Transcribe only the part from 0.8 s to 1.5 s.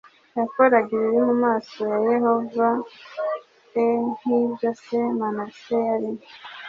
ibibi mu